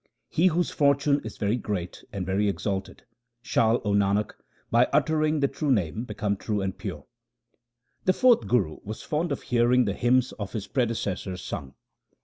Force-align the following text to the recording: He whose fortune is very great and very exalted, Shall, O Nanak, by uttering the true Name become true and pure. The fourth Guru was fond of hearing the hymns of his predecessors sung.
He 0.29 0.47
whose 0.47 0.71
fortune 0.71 1.21
is 1.23 1.37
very 1.37 1.57
great 1.57 2.03
and 2.11 2.25
very 2.25 2.49
exalted, 2.49 3.03
Shall, 3.43 3.79
O 3.85 3.93
Nanak, 3.93 4.31
by 4.71 4.85
uttering 4.91 5.41
the 5.41 5.47
true 5.47 5.69
Name 5.71 6.05
become 6.05 6.37
true 6.37 6.59
and 6.59 6.75
pure. 6.75 7.05
The 8.05 8.13
fourth 8.13 8.47
Guru 8.47 8.79
was 8.83 9.03
fond 9.03 9.31
of 9.31 9.43
hearing 9.43 9.85
the 9.85 9.93
hymns 9.93 10.31
of 10.39 10.53
his 10.53 10.65
predecessors 10.65 11.43
sung. 11.43 11.75